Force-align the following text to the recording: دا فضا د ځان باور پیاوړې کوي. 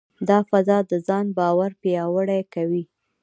دا 0.29 0.37
فضا 0.49 0.77
د 0.91 0.93
ځان 1.07 1.25
باور 1.37 1.71
پیاوړې 1.81 2.41
کوي. 2.53 2.83